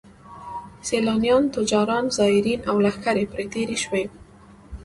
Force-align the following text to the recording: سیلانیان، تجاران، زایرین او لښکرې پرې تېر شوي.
سیلانیان، 0.87 1.43
تجاران، 1.55 2.05
زایرین 2.17 2.59
او 2.69 2.75
لښکرې 2.85 3.25
پرې 3.31 3.45
تېر 3.53 3.69
شوي. 3.83 4.03